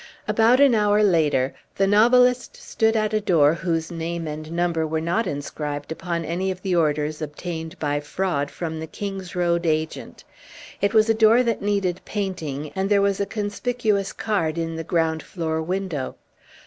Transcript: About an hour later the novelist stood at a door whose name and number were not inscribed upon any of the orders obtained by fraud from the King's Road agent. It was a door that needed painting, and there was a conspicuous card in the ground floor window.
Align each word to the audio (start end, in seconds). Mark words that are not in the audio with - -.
About 0.27 0.59
an 0.59 0.73
hour 0.73 1.03
later 1.03 1.53
the 1.75 1.85
novelist 1.85 2.57
stood 2.57 2.95
at 2.95 3.13
a 3.13 3.21
door 3.21 3.53
whose 3.53 3.91
name 3.91 4.27
and 4.27 4.51
number 4.51 4.87
were 4.87 4.99
not 4.99 5.27
inscribed 5.27 5.91
upon 5.91 6.25
any 6.25 6.49
of 6.49 6.63
the 6.63 6.75
orders 6.75 7.21
obtained 7.21 7.77
by 7.77 7.99
fraud 7.99 8.49
from 8.49 8.79
the 8.79 8.87
King's 8.87 9.35
Road 9.35 9.63
agent. 9.67 10.23
It 10.81 10.95
was 10.95 11.07
a 11.07 11.13
door 11.13 11.43
that 11.43 11.61
needed 11.61 12.01
painting, 12.03 12.71
and 12.75 12.89
there 12.89 12.99
was 12.99 13.19
a 13.19 13.27
conspicuous 13.27 14.11
card 14.11 14.57
in 14.57 14.75
the 14.75 14.83
ground 14.83 15.21
floor 15.21 15.61
window. 15.61 16.15